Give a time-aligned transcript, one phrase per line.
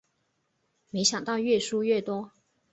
[0.89, 2.31] 没想到越输越多